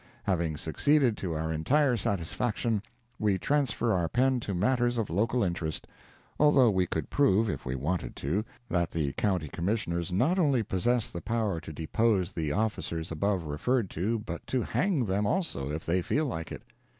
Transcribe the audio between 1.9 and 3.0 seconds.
satisfaction,